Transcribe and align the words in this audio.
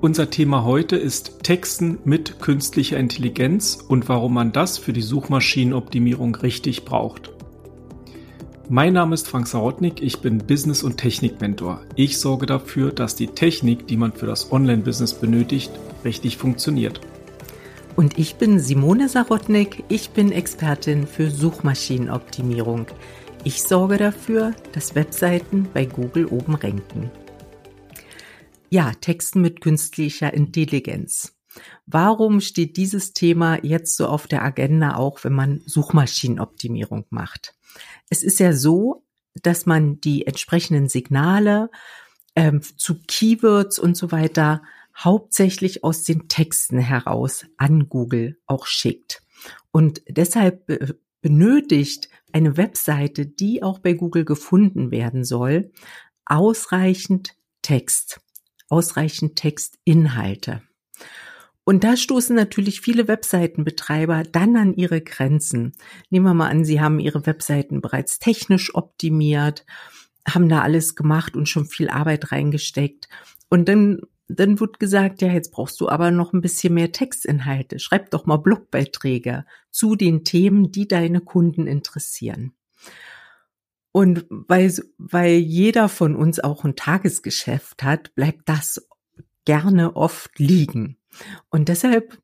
Unser 0.00 0.30
Thema 0.30 0.62
heute 0.62 0.94
ist 0.94 1.42
Texten 1.42 1.98
mit 2.04 2.38
künstlicher 2.38 2.98
Intelligenz 2.98 3.80
und 3.88 4.08
warum 4.08 4.32
man 4.32 4.52
das 4.52 4.78
für 4.78 4.92
die 4.92 5.02
Suchmaschinenoptimierung 5.02 6.36
richtig 6.36 6.84
braucht. 6.84 7.32
Mein 8.68 8.92
Name 8.92 9.14
ist 9.14 9.26
Frank 9.26 9.48
Sarotnik, 9.48 10.00
ich 10.00 10.20
bin 10.20 10.38
Business- 10.38 10.84
und 10.84 10.98
Technik-Mentor. 10.98 11.80
Ich 11.96 12.18
sorge 12.18 12.46
dafür, 12.46 12.92
dass 12.92 13.16
die 13.16 13.26
Technik, 13.26 13.88
die 13.88 13.96
man 13.96 14.12
für 14.12 14.26
das 14.26 14.52
Online-Business 14.52 15.14
benötigt, 15.14 15.72
richtig 16.04 16.36
funktioniert. 16.36 17.00
Und 17.96 18.20
ich 18.20 18.36
bin 18.36 18.60
Simone 18.60 19.08
Sarotnik, 19.08 19.82
ich 19.88 20.10
bin 20.10 20.30
Expertin 20.30 21.08
für 21.08 21.28
Suchmaschinenoptimierung. 21.28 22.86
Ich 23.42 23.64
sorge 23.64 23.96
dafür, 23.96 24.52
dass 24.70 24.94
Webseiten 24.94 25.66
bei 25.74 25.86
Google 25.86 26.26
oben 26.26 26.54
ranken. 26.54 27.10
Ja, 28.70 28.92
Texten 28.92 29.40
mit 29.40 29.62
künstlicher 29.62 30.34
Intelligenz. 30.34 31.34
Warum 31.86 32.40
steht 32.40 32.76
dieses 32.76 33.14
Thema 33.14 33.64
jetzt 33.64 33.96
so 33.96 34.06
auf 34.06 34.26
der 34.26 34.44
Agenda, 34.44 34.96
auch 34.96 35.24
wenn 35.24 35.32
man 35.32 35.62
Suchmaschinenoptimierung 35.64 37.06
macht? 37.08 37.54
Es 38.10 38.22
ist 38.22 38.38
ja 38.40 38.52
so, 38.52 39.06
dass 39.42 39.64
man 39.64 40.00
die 40.00 40.26
entsprechenden 40.26 40.88
Signale 40.88 41.70
ähm, 42.36 42.60
zu 42.62 43.00
Keywords 43.06 43.78
und 43.78 43.96
so 43.96 44.12
weiter 44.12 44.62
hauptsächlich 44.94 45.82
aus 45.82 46.04
den 46.04 46.28
Texten 46.28 46.78
heraus 46.78 47.46
an 47.56 47.88
Google 47.88 48.38
auch 48.46 48.66
schickt. 48.66 49.22
Und 49.70 50.02
deshalb 50.08 50.66
benötigt 51.22 52.10
eine 52.32 52.58
Webseite, 52.58 53.24
die 53.24 53.62
auch 53.62 53.78
bei 53.78 53.94
Google 53.94 54.26
gefunden 54.26 54.90
werden 54.90 55.24
soll, 55.24 55.72
ausreichend 56.26 57.34
Text 57.62 58.20
ausreichend 58.68 59.36
Textinhalte. 59.36 60.62
Und 61.68 61.84
da 61.84 61.98
stoßen 61.98 62.34
natürlich 62.34 62.80
viele 62.80 63.08
Webseitenbetreiber 63.08 64.22
dann 64.22 64.56
an 64.56 64.72
ihre 64.72 65.02
Grenzen. 65.02 65.74
Nehmen 66.08 66.24
wir 66.24 66.32
mal 66.32 66.48
an, 66.48 66.64
sie 66.64 66.80
haben 66.80 66.98
ihre 66.98 67.26
Webseiten 67.26 67.82
bereits 67.82 68.18
technisch 68.18 68.74
optimiert, 68.74 69.66
haben 70.26 70.48
da 70.48 70.62
alles 70.62 70.96
gemacht 70.96 71.36
und 71.36 71.46
schon 71.46 71.66
viel 71.66 71.90
Arbeit 71.90 72.32
reingesteckt. 72.32 73.08
Und 73.50 73.68
dann, 73.68 74.00
dann 74.28 74.60
wird 74.60 74.80
gesagt, 74.80 75.20
ja, 75.20 75.28
jetzt 75.28 75.52
brauchst 75.52 75.78
du 75.82 75.90
aber 75.90 76.10
noch 76.10 76.32
ein 76.32 76.40
bisschen 76.40 76.72
mehr 76.72 76.90
Textinhalte. 76.90 77.78
Schreib 77.78 78.10
doch 78.12 78.24
mal 78.24 78.38
Blogbeiträge 78.38 79.44
zu 79.70 79.94
den 79.94 80.24
Themen, 80.24 80.72
die 80.72 80.88
deine 80.88 81.20
Kunden 81.20 81.66
interessieren. 81.66 82.54
Und 83.92 84.26
weil, 84.28 84.72
weil 84.98 85.36
jeder 85.38 85.88
von 85.88 86.14
uns 86.14 86.40
auch 86.40 86.64
ein 86.64 86.76
Tagesgeschäft 86.76 87.82
hat, 87.82 88.14
bleibt 88.14 88.48
das 88.48 88.86
gerne 89.44 89.96
oft 89.96 90.38
liegen. 90.38 90.98
Und 91.50 91.68
deshalb 91.68 92.18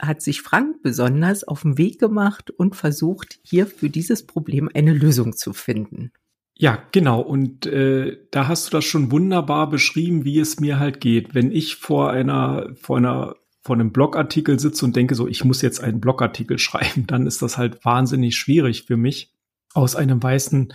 hat 0.00 0.22
sich 0.22 0.42
Frank 0.42 0.82
besonders 0.82 1.44
auf 1.44 1.62
den 1.62 1.76
Weg 1.76 1.98
gemacht 1.98 2.50
und 2.50 2.76
versucht, 2.76 3.38
hier 3.42 3.66
für 3.66 3.90
dieses 3.90 4.26
Problem 4.26 4.70
eine 4.72 4.92
Lösung 4.92 5.36
zu 5.36 5.52
finden. 5.52 6.12
Ja, 6.54 6.82
genau. 6.90 7.20
Und 7.20 7.66
äh, 7.66 8.18
da 8.30 8.48
hast 8.48 8.66
du 8.66 8.70
das 8.70 8.84
schon 8.84 9.12
wunderbar 9.12 9.68
beschrieben, 9.70 10.24
wie 10.24 10.40
es 10.40 10.58
mir 10.58 10.78
halt 10.78 11.00
geht. 11.00 11.34
Wenn 11.34 11.52
ich 11.52 11.76
vor 11.76 12.10
einer, 12.10 12.70
vor 12.74 12.96
einer, 12.96 13.36
vor 13.62 13.76
einem 13.76 13.92
Blogartikel 13.92 14.58
sitze 14.58 14.84
und 14.84 14.96
denke 14.96 15.14
so, 15.14 15.28
ich 15.28 15.44
muss 15.44 15.62
jetzt 15.62 15.80
einen 15.80 16.00
Blogartikel 16.00 16.58
schreiben, 16.58 17.06
dann 17.06 17.26
ist 17.26 17.42
das 17.42 17.58
halt 17.58 17.84
wahnsinnig 17.84 18.36
schwierig 18.36 18.84
für 18.84 18.96
mich 18.96 19.32
aus 19.78 19.96
einem 19.96 20.22
weißen 20.22 20.74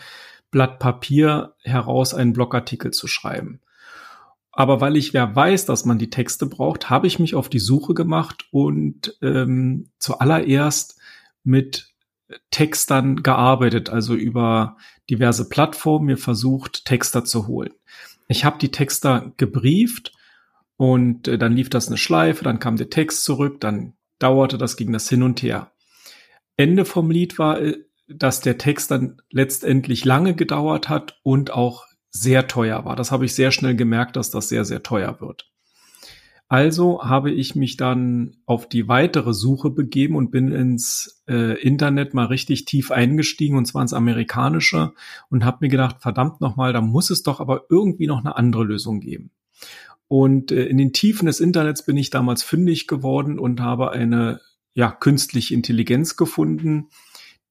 Blatt 0.51 0.79
Papier 0.79 1.55
heraus 1.63 2.13
einen 2.13 2.33
Blogartikel 2.33 2.91
zu 2.91 3.07
schreiben. 3.07 3.59
Aber 4.51 4.81
weil 4.81 4.97
ich 4.97 5.13
wer 5.13 5.35
weiß, 5.35 5.65
dass 5.65 5.83
man 5.83 5.97
die 5.97 6.11
Texte 6.11 6.45
braucht, 6.45 6.89
habe 6.89 7.07
ich 7.07 7.17
mich 7.17 7.33
auf 7.33 7.49
die 7.49 7.59
Suche 7.59 7.95
gemacht 7.95 8.45
und 8.51 9.17
ähm, 9.21 9.89
zuallererst 9.97 10.99
mit 11.43 11.89
Textern 12.51 13.23
gearbeitet, 13.23 13.89
also 13.89 14.13
über 14.13 14.77
diverse 15.09 15.49
Plattformen 15.49 16.05
mir 16.05 16.17
versucht, 16.17 16.85
Texter 16.85 17.25
zu 17.25 17.47
holen. 17.47 17.73
Ich 18.27 18.45
habe 18.45 18.59
die 18.59 18.71
Texter 18.71 19.33
gebrieft 19.37 20.13
und 20.77 21.27
äh, 21.27 21.37
dann 21.37 21.53
lief 21.53 21.69
das 21.69 21.87
eine 21.87 21.97
Schleife, 21.97 22.43
dann 22.43 22.59
kam 22.59 22.77
der 22.77 22.89
Text 22.89 23.23
zurück, 23.23 23.59
dann 23.59 23.93
dauerte 24.19 24.57
das, 24.57 24.77
ging 24.77 24.93
das 24.93 25.09
hin 25.09 25.23
und 25.23 25.41
her. 25.41 25.71
Ende 26.57 26.85
vom 26.85 27.09
Lied 27.09 27.39
war, 27.39 27.59
äh, 27.59 27.83
dass 28.07 28.41
der 28.41 28.57
Text 28.57 28.91
dann 28.91 29.21
letztendlich 29.29 30.05
lange 30.05 30.35
gedauert 30.35 30.89
hat 30.89 31.19
und 31.23 31.51
auch 31.51 31.85
sehr 32.09 32.47
teuer 32.47 32.85
war. 32.85 32.95
Das 32.95 33.11
habe 33.11 33.25
ich 33.25 33.33
sehr 33.33 33.51
schnell 33.51 33.75
gemerkt, 33.75 34.15
dass 34.15 34.29
das 34.29 34.49
sehr, 34.49 34.65
sehr 34.65 34.83
teuer 34.83 35.19
wird. 35.19 35.49
Also 36.47 37.03
habe 37.03 37.31
ich 37.31 37.55
mich 37.55 37.77
dann 37.77 38.35
auf 38.45 38.69
die 38.69 38.87
weitere 38.87 39.33
Suche 39.33 39.71
begeben 39.71 40.15
und 40.15 40.29
bin 40.29 40.51
ins 40.51 41.23
äh, 41.27 41.59
Internet 41.59 42.13
mal 42.13 42.25
richtig 42.25 42.65
tief 42.65 42.91
eingestiegen 42.91 43.57
und 43.57 43.65
zwar 43.65 43.81
ins 43.81 43.93
amerikanische 43.93 44.93
und 45.31 45.45
habe 45.45 45.57
mir 45.61 45.69
gedacht, 45.69 45.97
verdammt 46.01 46.41
nochmal, 46.41 46.71
da 46.71 46.81
muss 46.81 47.09
es 47.09 47.23
doch 47.23 47.39
aber 47.39 47.65
irgendwie 47.69 48.05
noch 48.05 48.19
eine 48.19 48.35
andere 48.35 48.65
Lösung 48.65 48.99
geben. 48.99 49.31
Und 50.07 50.51
äh, 50.51 50.65
in 50.65 50.77
den 50.77 50.93
Tiefen 50.93 51.25
des 51.25 51.39
Internets 51.39 51.85
bin 51.85 51.97
ich 51.97 52.11
damals 52.11 52.43
fündig 52.43 52.85
geworden 52.85 53.39
und 53.39 53.59
habe 53.59 53.89
eine 53.91 54.39
ja, 54.75 54.91
künstliche 54.91 55.55
Intelligenz 55.55 56.17
gefunden, 56.17 56.89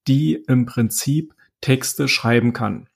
die 0.08 0.34
im 0.34 0.66
Prinzip 0.66 1.34
Texte 1.60 2.08
schreiben 2.08 2.52
kann. 2.52 2.88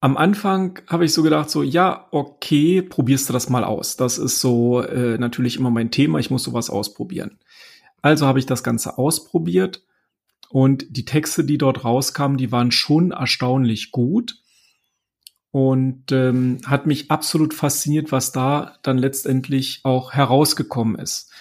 Am 0.00 0.16
Anfang 0.16 0.80
habe 0.86 1.04
ich 1.04 1.12
so 1.12 1.22
gedacht, 1.22 1.50
so 1.50 1.62
ja, 1.62 2.06
okay, 2.10 2.82
probierst 2.82 3.28
du 3.28 3.32
das 3.32 3.48
mal 3.48 3.64
aus. 3.64 3.96
Das 3.96 4.18
ist 4.18 4.40
so 4.40 4.82
äh, 4.82 5.18
natürlich 5.18 5.56
immer 5.56 5.70
mein 5.70 5.90
Thema, 5.90 6.18
ich 6.18 6.30
muss 6.30 6.44
sowas 6.44 6.70
ausprobieren. 6.70 7.38
Also 8.02 8.26
habe 8.26 8.38
ich 8.38 8.46
das 8.46 8.62
Ganze 8.62 8.98
ausprobiert 8.98 9.82
und 10.48 10.96
die 10.96 11.04
Texte, 11.04 11.44
die 11.44 11.58
dort 11.58 11.84
rauskamen, 11.84 12.36
die 12.36 12.52
waren 12.52 12.70
schon 12.70 13.10
erstaunlich 13.10 13.90
gut 13.90 14.36
und 15.50 16.12
ähm, 16.12 16.58
hat 16.66 16.86
mich 16.86 17.10
absolut 17.10 17.54
fasziniert, 17.54 18.12
was 18.12 18.30
da 18.30 18.76
dann 18.82 18.98
letztendlich 18.98 19.80
auch 19.84 20.12
herausgekommen 20.12 20.96
ist. 20.96 21.32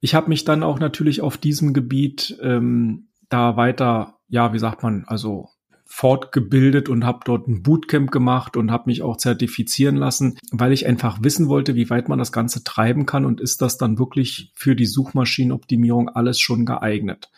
Ich 0.00 0.14
habe 0.14 0.28
mich 0.28 0.44
dann 0.44 0.62
auch 0.62 0.78
natürlich 0.80 1.22
auf 1.22 1.38
diesem 1.38 1.72
Gebiet 1.72 2.36
ähm, 2.42 3.08
da 3.28 3.56
weiter 3.56 4.13
ja, 4.28 4.52
wie 4.52 4.58
sagt 4.58 4.82
man, 4.82 5.04
also 5.06 5.48
fortgebildet 5.86 6.88
und 6.88 7.04
habe 7.04 7.20
dort 7.24 7.46
ein 7.46 7.62
Bootcamp 7.62 8.10
gemacht 8.10 8.56
und 8.56 8.70
habe 8.70 8.84
mich 8.86 9.02
auch 9.02 9.16
zertifizieren 9.16 9.96
lassen, 9.96 10.38
weil 10.50 10.72
ich 10.72 10.86
einfach 10.86 11.22
wissen 11.22 11.48
wollte, 11.48 11.74
wie 11.74 11.88
weit 11.90 12.08
man 12.08 12.18
das 12.18 12.32
Ganze 12.32 12.64
treiben 12.64 13.06
kann 13.06 13.24
und 13.24 13.40
ist 13.40 13.62
das 13.62 13.78
dann 13.78 13.98
wirklich 13.98 14.50
für 14.54 14.74
die 14.74 14.86
Suchmaschinenoptimierung 14.86 16.08
alles 16.08 16.40
schon 16.40 16.66
geeignet. 16.66 17.30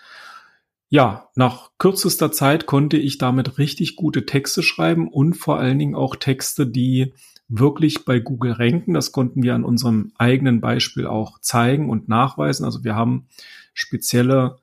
Ja, 0.88 1.28
nach 1.34 1.70
kürzester 1.78 2.30
Zeit 2.30 2.66
konnte 2.66 2.96
ich 2.96 3.18
damit 3.18 3.58
richtig 3.58 3.96
gute 3.96 4.24
Texte 4.24 4.62
schreiben 4.62 5.08
und 5.08 5.34
vor 5.34 5.58
allen 5.58 5.78
Dingen 5.78 5.96
auch 5.96 6.16
Texte, 6.16 6.66
die 6.66 7.12
wirklich 7.48 8.04
bei 8.04 8.20
Google 8.20 8.52
ranken. 8.52 8.94
Das 8.94 9.12
konnten 9.12 9.42
wir 9.42 9.54
an 9.54 9.64
unserem 9.64 10.12
eigenen 10.16 10.60
Beispiel 10.60 11.06
auch 11.06 11.40
zeigen 11.40 11.90
und 11.90 12.08
nachweisen. 12.08 12.64
Also 12.64 12.84
wir 12.84 12.94
haben 12.94 13.26
spezielle 13.74 14.58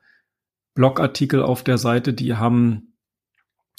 Blogartikel 0.74 1.42
auf 1.42 1.64
der 1.64 1.78
Seite, 1.78 2.14
die 2.14 2.36
haben, 2.36 2.96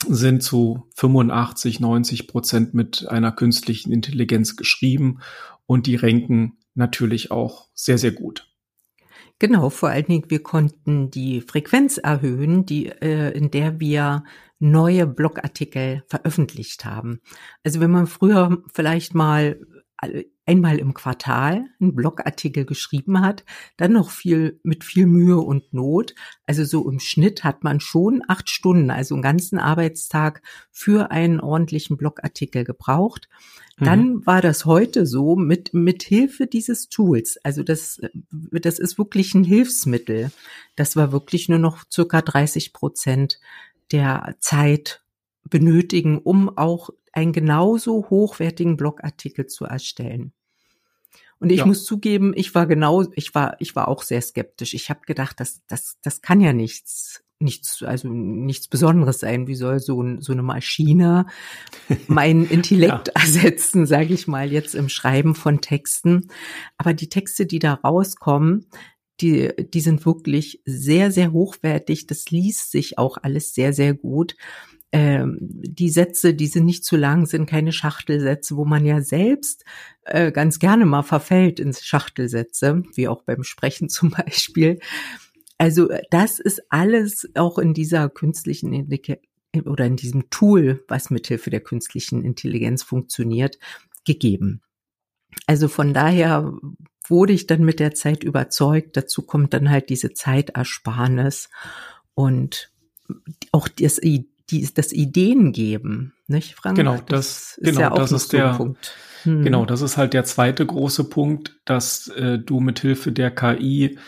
sind 0.06 0.42
zu 0.42 0.88
85, 0.96 1.80
90 1.80 2.28
Prozent 2.28 2.74
mit 2.74 3.06
einer 3.08 3.32
künstlichen 3.32 3.92
Intelligenz 3.92 4.56
geschrieben 4.56 5.20
und 5.66 5.86
die 5.86 5.96
ranken 5.96 6.58
natürlich 6.74 7.30
auch 7.30 7.68
sehr, 7.74 7.98
sehr 7.98 8.12
gut. 8.12 8.50
Genau, 9.38 9.68
vor 9.70 9.88
allen 9.88 10.06
Dingen, 10.06 10.30
wir 10.30 10.42
konnten 10.42 11.10
die 11.10 11.40
Frequenz 11.40 11.98
erhöhen, 11.98 12.66
die, 12.66 12.86
äh, 12.86 13.36
in 13.36 13.50
der 13.50 13.80
wir 13.80 14.24
neue 14.60 15.06
Blogartikel 15.06 16.04
veröffentlicht 16.06 16.84
haben. 16.84 17.20
Also 17.64 17.80
wenn 17.80 17.90
man 17.90 18.06
früher 18.06 18.62
vielleicht 18.72 19.14
mal 19.14 19.58
einmal 20.46 20.78
im 20.78 20.94
Quartal 20.94 21.64
einen 21.80 21.94
Blogartikel 21.94 22.64
geschrieben 22.64 23.20
hat, 23.20 23.44
dann 23.76 23.92
noch 23.92 24.10
viel 24.10 24.60
mit 24.62 24.84
viel 24.84 25.06
Mühe 25.06 25.38
und 25.38 25.72
Not. 25.72 26.14
Also 26.46 26.64
so 26.64 26.88
im 26.90 27.00
Schnitt 27.00 27.44
hat 27.44 27.64
man 27.64 27.80
schon 27.80 28.22
acht 28.28 28.50
Stunden, 28.50 28.90
also 28.90 29.14
einen 29.14 29.22
ganzen 29.22 29.58
Arbeitstag 29.58 30.42
für 30.70 31.10
einen 31.10 31.40
ordentlichen 31.40 31.96
Blogartikel 31.96 32.64
gebraucht. 32.64 33.28
Dann 33.78 34.08
mhm. 34.08 34.26
war 34.26 34.40
das 34.40 34.66
heute 34.66 35.06
so 35.06 35.34
mit, 35.34 35.74
mit 35.74 36.02
Hilfe 36.02 36.46
dieses 36.46 36.88
Tools. 36.88 37.38
Also 37.42 37.62
das, 37.62 38.00
das 38.30 38.78
ist 38.78 38.98
wirklich 38.98 39.34
ein 39.34 39.44
Hilfsmittel. 39.44 40.30
Das 40.76 40.94
war 40.94 41.10
wirklich 41.10 41.48
nur 41.48 41.58
noch 41.58 41.84
circa 41.90 42.22
30 42.22 42.72
Prozent 42.72 43.40
der 43.90 44.36
Zeit 44.40 45.02
benötigen, 45.48 46.18
um 46.18 46.56
auch 46.56 46.90
einen 47.14 47.32
genauso 47.32 48.10
hochwertigen 48.10 48.76
Blogartikel 48.76 49.46
zu 49.46 49.64
erstellen. 49.64 50.32
Und 51.38 51.50
ich 51.50 51.58
ja. 51.58 51.66
muss 51.66 51.84
zugeben, 51.84 52.32
ich 52.34 52.54
war 52.54 52.66
genau, 52.66 53.04
ich 53.14 53.34
war, 53.34 53.56
ich 53.60 53.76
war 53.76 53.88
auch 53.88 54.02
sehr 54.02 54.22
skeptisch. 54.22 54.74
Ich 54.74 54.88
habe 54.88 55.00
gedacht, 55.06 55.40
das, 55.40 55.62
das, 55.66 55.98
das 56.02 56.22
kann 56.22 56.40
ja 56.40 56.52
nichts, 56.52 57.22
nichts, 57.38 57.82
also 57.82 58.08
nichts 58.08 58.68
Besonderes 58.68 59.20
sein. 59.20 59.46
Wie 59.46 59.54
soll 59.54 59.80
so, 59.80 60.02
so 60.20 60.32
eine 60.32 60.42
Maschine 60.42 61.26
meinen 62.06 62.46
Intellekt 62.50 63.08
ja. 63.08 63.20
ersetzen, 63.20 63.86
sage 63.86 64.14
ich 64.14 64.26
mal, 64.26 64.50
jetzt 64.50 64.74
im 64.74 64.88
Schreiben 64.88 65.34
von 65.34 65.60
Texten. 65.60 66.28
Aber 66.78 66.94
die 66.94 67.08
Texte, 67.08 67.46
die 67.46 67.58
da 67.58 67.74
rauskommen, 67.74 68.66
die, 69.20 69.52
die 69.58 69.80
sind 69.80 70.06
wirklich 70.06 70.62
sehr, 70.64 71.10
sehr 71.10 71.32
hochwertig. 71.32 72.06
Das 72.06 72.30
liest 72.30 72.70
sich 72.70 72.98
auch 72.98 73.18
alles 73.22 73.54
sehr, 73.54 73.72
sehr 73.72 73.94
gut. 73.94 74.34
Ähm, 74.96 75.38
die 75.40 75.90
Sätze, 75.90 76.34
die 76.34 76.46
sind 76.46 76.66
nicht 76.66 76.84
zu 76.84 76.96
lang, 76.96 77.26
sind 77.26 77.46
keine 77.46 77.72
Schachtelsätze, 77.72 78.56
wo 78.56 78.64
man 78.64 78.84
ja 78.84 79.00
selbst 79.00 79.64
äh, 80.04 80.30
ganz 80.30 80.60
gerne 80.60 80.86
mal 80.86 81.02
verfällt 81.02 81.58
ins 81.58 81.84
Schachtelsätze, 81.84 82.84
wie 82.94 83.08
auch 83.08 83.24
beim 83.24 83.42
Sprechen 83.42 83.88
zum 83.88 84.10
Beispiel. 84.10 84.78
Also 85.58 85.88
das 86.10 86.38
ist 86.38 86.62
alles 86.68 87.28
auch 87.34 87.58
in 87.58 87.74
dieser 87.74 88.08
künstlichen 88.08 88.72
Intelligenz 88.72 89.26
oder 89.64 89.84
in 89.84 89.96
diesem 89.96 90.30
Tool, 90.30 90.84
was 90.86 91.10
mithilfe 91.10 91.50
der 91.50 91.60
künstlichen 91.60 92.24
Intelligenz 92.24 92.84
funktioniert, 92.84 93.58
gegeben. 94.04 94.62
Also 95.48 95.66
von 95.66 95.92
daher 95.92 96.56
wurde 97.08 97.32
ich 97.32 97.48
dann 97.48 97.64
mit 97.64 97.80
der 97.80 97.94
Zeit 97.94 98.22
überzeugt. 98.22 98.96
Dazu 98.96 99.22
kommt 99.22 99.54
dann 99.54 99.70
halt 99.70 99.90
diese 99.90 100.12
Zeitersparnis 100.12 101.50
und 102.14 102.72
auch 103.50 103.66
das, 103.66 103.98
das 104.46 104.92
Ideen 104.92 105.52
geben, 105.52 106.14
nicht 106.26 106.54
Frank? 106.54 106.76
Genau, 106.76 106.96
das, 106.96 107.06
das 107.06 107.58
ist 107.58 107.64
genau, 107.64 107.80
ja 107.80 107.92
auch 107.92 107.98
das 107.98 108.12
ist 108.12 108.30
so 108.30 108.36
der 108.36 108.54
Punkt. 108.54 108.94
Hm. 109.22 109.42
Genau, 109.42 109.64
das 109.64 109.80
ist 109.80 109.96
halt 109.96 110.12
der 110.12 110.24
zweite 110.24 110.64
große 110.64 111.04
Punkt, 111.04 111.56
dass 111.64 112.08
äh, 112.08 112.38
du 112.38 112.60
mithilfe 112.60 113.10
der 113.10 113.30
KI 113.30 113.98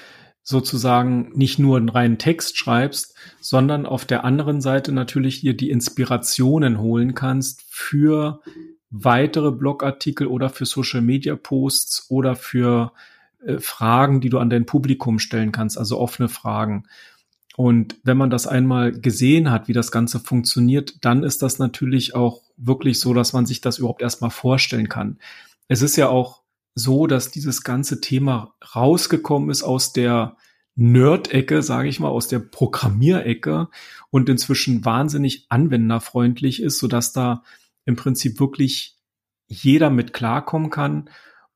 sozusagen 0.43 1.33
nicht 1.35 1.59
nur 1.59 1.77
einen 1.77 1.89
reinen 1.89 2.19
Text 2.19 2.57
schreibst, 2.57 3.17
sondern 3.41 3.85
auf 3.85 4.05
der 4.05 4.25
anderen 4.25 4.61
Seite 4.61 4.93
natürlich 4.93 5.41
dir 5.41 5.57
die 5.57 5.71
Inspirationen 5.71 6.79
holen 6.79 7.15
kannst 7.15 7.65
für 7.69 8.41
weitere 8.91 9.51
Blogartikel 9.51 10.29
oder 10.29 10.49
für 10.49 10.65
Social 10.65 11.01
Media 11.01 11.35
Posts 11.35 12.07
oder 12.11 12.37
für 12.37 12.93
äh, 13.45 13.59
Fragen, 13.59 14.21
die 14.21 14.29
du 14.29 14.39
an 14.39 14.51
dein 14.51 14.67
Publikum 14.67 15.19
stellen 15.19 15.51
kannst, 15.51 15.79
also 15.79 15.99
offene 15.99 16.29
Fragen. 16.29 16.85
Und 17.57 17.97
wenn 18.03 18.19
man 18.19 18.31
das 18.31 18.47
einmal 18.47 18.93
gesehen 18.93 19.51
hat, 19.51 19.67
wie 19.67 19.73
das 19.73 19.91
Ganze 19.91 20.21
funktioniert, 20.21 21.05
dann 21.05 21.23
ist 21.23 21.43
das 21.43 21.59
natürlich 21.59 22.15
auch 22.15 22.43
wirklich 22.57 23.01
so, 23.01 23.15
dass 23.15 23.33
man 23.33 23.47
sich 23.47 23.61
das 23.61 23.79
überhaupt 23.79 24.03
erstmal 24.03 24.31
vorstellen 24.31 24.89
kann. 24.89 25.19
Es 25.69 25.83
ist 25.83 25.97
ja 25.97 26.09
auch 26.09 26.43
so, 26.75 27.07
dass 27.07 27.31
dieses 27.31 27.63
ganze 27.63 28.03
Thema 28.03 28.55
rausgekommen 28.75 29.49
ist 29.49 29.63
aus 29.63 29.95
der 29.95 30.37
Nerd-Ecke, 30.75 31.63
sage 31.63 31.89
ich 31.89 31.99
mal, 31.99 32.09
aus 32.09 32.29
der 32.29 32.39
Programmierecke 32.39 33.69
und 34.11 34.29
inzwischen 34.29 34.85
wahnsinnig 34.85 35.47
anwenderfreundlich 35.49 36.63
ist, 36.63 36.79
so 36.79 36.87
dass 36.87 37.15
da 37.15 37.43
im 37.87 37.97
Prinzip 37.97 38.39
wirklich 38.39 38.99
jeder 39.49 39.89
mit 39.89 40.13
klarkommen 40.13 40.69
kann 40.69 41.09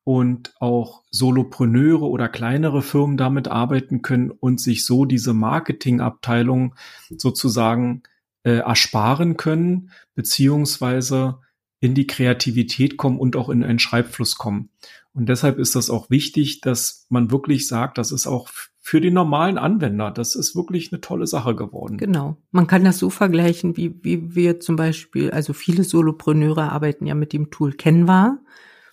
und 0.04 0.54
auch 0.60 1.02
Solopreneure 1.10 2.08
oder 2.08 2.28
kleinere 2.28 2.82
Firmen 2.82 3.16
damit 3.16 3.48
arbeiten 3.48 4.02
können 4.02 4.30
und 4.30 4.60
sich 4.60 4.84
so 4.84 5.04
diese 5.04 5.34
Marketingabteilung 5.34 6.74
sozusagen 7.16 8.02
äh, 8.42 8.58
ersparen 8.58 9.36
können, 9.36 9.90
beziehungsweise 10.14 11.38
in 11.80 11.94
die 11.94 12.06
Kreativität 12.06 12.96
kommen 12.96 13.18
und 13.18 13.36
auch 13.36 13.48
in 13.48 13.64
einen 13.64 13.78
Schreibfluss 13.78 14.36
kommen. 14.36 14.70
Und 15.12 15.28
deshalb 15.28 15.58
ist 15.58 15.74
das 15.74 15.90
auch 15.90 16.08
wichtig, 16.08 16.60
dass 16.60 17.06
man 17.08 17.30
wirklich 17.30 17.66
sagt, 17.66 17.98
das 17.98 18.12
ist 18.12 18.26
auch 18.26 18.48
für 18.78 19.00
den 19.00 19.14
normalen 19.14 19.58
Anwender, 19.58 20.10
das 20.10 20.34
ist 20.34 20.56
wirklich 20.56 20.92
eine 20.92 21.00
tolle 21.00 21.26
Sache 21.26 21.54
geworden. 21.54 21.98
Genau. 21.98 22.36
Man 22.50 22.66
kann 22.66 22.84
das 22.84 22.98
so 22.98 23.10
vergleichen, 23.10 23.76
wie, 23.76 23.94
wie 24.02 24.34
wir 24.34 24.60
zum 24.60 24.76
Beispiel, 24.76 25.30
also 25.30 25.52
viele 25.52 25.84
Solopreneure 25.84 26.72
arbeiten 26.72 27.06
ja 27.06 27.14
mit 27.14 27.32
dem 27.32 27.50
Tool 27.50 27.72
Canva 27.74 28.38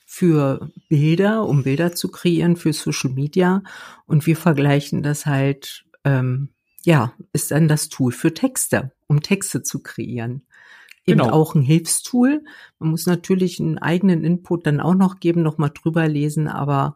für 0.09 0.71
Bilder, 0.87 1.45
um 1.45 1.63
Bilder 1.63 1.93
zu 1.93 2.09
kreieren 2.09 2.55
für 2.55 2.71
Social 2.71 3.11
Media. 3.11 3.61
Und 4.05 4.25
wir 4.25 4.37
vergleichen 4.37 5.03
das 5.03 5.25
halt, 5.25 5.85
ähm, 6.05 6.49
ja, 6.83 7.13
ist 7.33 7.51
dann 7.51 7.67
das 7.67 7.89
Tool 7.89 8.13
für 8.13 8.33
Texte, 8.33 8.93
um 9.07 9.21
Texte 9.21 9.61
zu 9.61 9.83
kreieren 9.83 10.43
eben 11.07 11.21
genau. 11.21 11.31
auch 11.31 11.55
ein 11.55 11.61
Hilfstool. 11.61 12.43
Man 12.79 12.91
muss 12.91 13.05
natürlich 13.05 13.59
einen 13.59 13.77
eigenen 13.77 14.23
Input 14.23 14.67
dann 14.67 14.81
auch 14.81 14.93
noch 14.93 15.19
geben, 15.19 15.41
noch 15.41 15.57
mal 15.57 15.69
drüber 15.69 16.07
lesen, 16.07 16.49
aber 16.49 16.95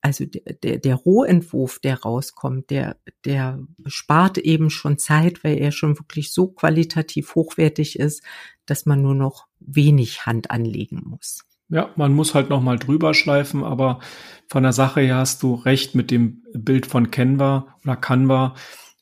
also 0.00 0.24
der, 0.24 0.54
der, 0.54 0.78
der 0.78 0.96
Rohentwurf, 0.96 1.78
der 1.78 2.00
rauskommt, 2.00 2.70
der, 2.70 2.96
der 3.24 3.64
spart 3.86 4.36
eben 4.36 4.68
schon 4.68 4.98
Zeit, 4.98 5.44
weil 5.44 5.58
er 5.58 5.70
schon 5.70 5.96
wirklich 5.96 6.32
so 6.32 6.48
qualitativ 6.48 7.36
hochwertig 7.36 8.00
ist, 8.00 8.22
dass 8.66 8.84
man 8.84 9.00
nur 9.00 9.14
noch 9.14 9.46
wenig 9.60 10.26
Hand 10.26 10.50
anlegen 10.50 11.02
muss. 11.04 11.44
Ja, 11.72 11.88
man 11.96 12.12
muss 12.12 12.34
halt 12.34 12.50
noch 12.50 12.60
mal 12.60 12.78
drüber 12.78 13.14
schleifen, 13.14 13.64
aber 13.64 14.00
von 14.46 14.62
der 14.62 14.74
Sache 14.74 15.00
her 15.00 15.16
hast 15.16 15.42
du 15.42 15.54
recht 15.54 15.94
mit 15.94 16.10
dem 16.10 16.42
Bild 16.52 16.84
von 16.84 17.10
Canva 17.10 17.78
oder 17.82 17.96
Canva, 17.96 18.54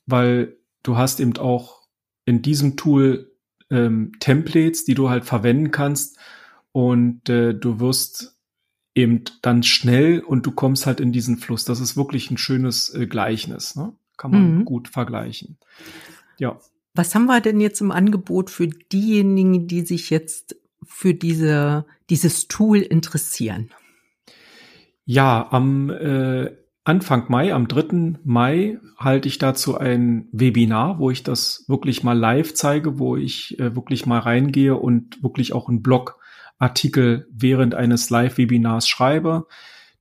weil 0.07 0.57
du 0.85 0.97
hast 0.97 1.19
eben 1.19 1.37
auch 1.37 1.81
in 2.27 2.43
diesem 2.43 2.77
Tool 2.77 3.33
ähm, 3.71 4.13
Templates, 4.21 4.85
die 4.85 4.95
du 4.95 5.11
halt 5.11 5.25
verwenden 5.25 5.73
kannst 5.73 6.17
und 6.71 7.29
äh, 7.29 7.55
du 7.55 7.81
wirst 7.81 8.39
eben 8.95 9.25
dann 9.43 9.65
schnell 9.65 10.21
und 10.21 10.47
du 10.47 10.53
kommst 10.53 10.87
halt 10.87 11.01
in 11.01 11.11
diesen 11.11 11.39
Fluss. 11.39 11.65
Das 11.65 11.81
ist 11.81 11.97
wirklich 11.97 12.31
ein 12.31 12.39
schönes 12.39 12.95
äh, 12.95 13.09
Gleichnis, 13.09 13.75
ne? 13.75 13.95
Kann 14.17 14.31
man 14.31 14.59
mhm. 14.59 14.65
gut 14.65 14.87
vergleichen. 14.87 15.59
Ja. 16.39 16.61
Was 16.95 17.17
haben 17.17 17.27
wir 17.27 17.41
denn 17.41 17.61
jetzt 17.61 17.81
im 17.81 17.91
Angebot 17.91 18.49
für 18.49 18.69
diejenigen, 18.69 19.67
die 19.67 19.81
sich 19.81 20.11
jetzt 20.11 20.60
für 20.91 21.15
diese, 21.15 21.87
dieses 22.11 22.49
Tool 22.49 22.79
interessieren? 22.79 23.71
Ja, 25.07 25.49
am 25.51 25.89
äh, 25.89 26.51
Anfang 26.85 27.25
Mai, 27.29 27.55
am 27.55 27.69
3. 27.69 28.19
Mai, 28.25 28.79
halte 28.99 29.29
ich 29.29 29.39
dazu 29.39 29.79
ein 29.79 30.29
Webinar, 30.33 30.99
wo 30.99 31.11
ich 31.11 31.23
das 31.23 31.65
wirklich 31.69 32.03
mal 32.03 32.19
live 32.19 32.55
zeige, 32.55 32.99
wo 32.99 33.17
ich 33.17 33.59
äh, 33.59 33.75
wirklich 33.77 34.07
mal 34.07 34.19
reingehe 34.19 34.77
und 34.77 35.23
wirklich 35.23 35.53
auch 35.53 35.69
einen 35.69 35.83
Blogartikel 35.83 37.29
während 37.33 37.75
eines 37.75 38.11
Live-Webinars 38.11 38.89
schreibe. 38.89 39.47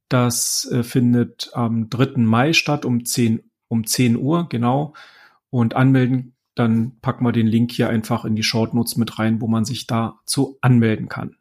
Das 0.09 0.69
äh, 0.71 0.83
findet 0.83 1.51
am 1.53 1.89
3. 1.89 2.21
Mai 2.21 2.53
statt 2.53 2.83
um 2.83 3.06
10, 3.06 3.44
um 3.68 3.86
10 3.86 4.18
Uhr, 4.18 4.50
genau. 4.50 4.95
Und 5.50 5.75
anmelden, 5.75 6.36
dann 6.60 6.94
packen 7.02 7.26
wir 7.26 7.32
den 7.32 7.48
Link 7.48 7.72
hier 7.72 7.90
einfach 7.90 8.26
in 8.26 8.36
die 8.36 8.44
Short 8.44 8.74
Notes 8.74 8.98
mit 8.98 9.18
rein, 9.18 9.42
wo 9.42 9.48
man 9.48 9.66
sich 9.66 9.88
dazu 9.88 10.58
anmelden 10.62 11.08
kann. 11.08 11.36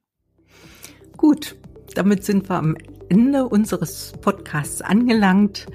Gut, 1.17 1.57
damit 1.95 2.25
sind 2.25 2.49
wir 2.49 2.57
am 2.57 2.77
Ende 3.09 3.49
unseres 3.49 4.13
Podcasts 4.21 4.83
angelangt. 4.83 5.67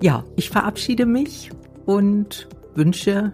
Ja, 0.00 0.24
ich 0.36 0.50
verabschiede 0.50 1.06
mich 1.06 1.50
und 1.86 2.48
wünsche 2.74 3.32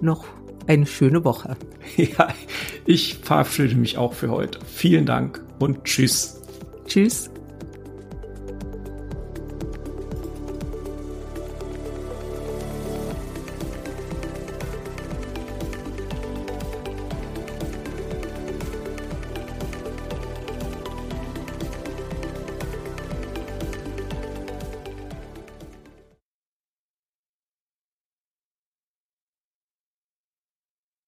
noch 0.00 0.24
eine 0.66 0.86
schöne 0.86 1.24
Woche. 1.24 1.56
Ja, 1.96 2.28
ich 2.86 3.16
verabschiede 3.16 3.74
mich 3.74 3.98
auch 3.98 4.12
für 4.12 4.30
heute. 4.30 4.60
Vielen 4.64 5.04
Dank 5.04 5.44
und 5.58 5.82
tschüss. 5.82 6.40
Tschüss. 6.86 7.31